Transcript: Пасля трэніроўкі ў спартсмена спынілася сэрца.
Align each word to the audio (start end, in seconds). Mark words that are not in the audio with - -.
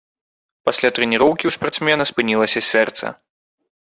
Пасля 0.67 0.89
трэніроўкі 0.99 1.45
ў 1.49 1.57
спартсмена 1.57 2.03
спынілася 2.11 2.59
сэрца. 2.71 3.05